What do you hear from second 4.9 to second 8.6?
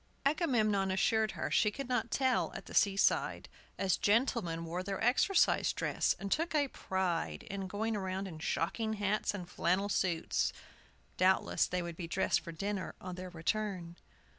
exercise dress, and took a pride in going around in